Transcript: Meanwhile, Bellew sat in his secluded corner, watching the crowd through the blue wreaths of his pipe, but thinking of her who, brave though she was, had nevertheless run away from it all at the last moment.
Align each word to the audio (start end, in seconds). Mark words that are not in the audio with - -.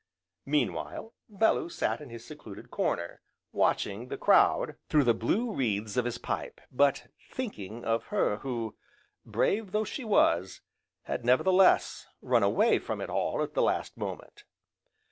Meanwhile, 0.47 1.13
Bellew 1.29 1.69
sat 1.69 2.01
in 2.01 2.09
his 2.09 2.25
secluded 2.25 2.71
corner, 2.71 3.21
watching 3.51 4.07
the 4.07 4.17
crowd 4.17 4.75
through 4.89 5.03
the 5.03 5.13
blue 5.13 5.53
wreaths 5.53 5.95
of 5.95 6.05
his 6.05 6.17
pipe, 6.17 6.59
but 6.71 7.05
thinking 7.31 7.85
of 7.85 8.05
her 8.05 8.37
who, 8.37 8.75
brave 9.27 9.71
though 9.73 9.83
she 9.85 10.03
was, 10.03 10.61
had 11.03 11.23
nevertheless 11.23 12.07
run 12.19 12.41
away 12.41 12.79
from 12.79 12.99
it 12.99 13.11
all 13.11 13.43
at 13.43 13.53
the 13.53 13.61
last 13.61 13.95
moment. 13.95 14.43